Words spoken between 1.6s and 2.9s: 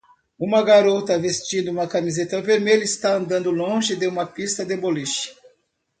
uma camisa vermelha